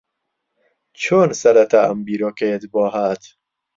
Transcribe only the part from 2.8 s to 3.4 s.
ھات؟